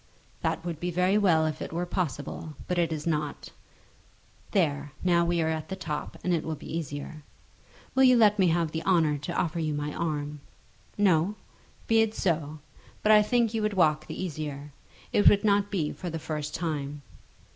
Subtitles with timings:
[0.41, 3.49] "That would be very well if it were possible; but it is not.
[4.49, 7.21] There; now we are at the top, and it will be easier.
[7.93, 10.39] Will you let me have the honour to offer you my arm?
[10.97, 11.35] No!
[11.85, 12.57] Be it so;
[13.03, 14.71] but I think you would walk the easier.
[15.13, 17.03] It would not be for the first time."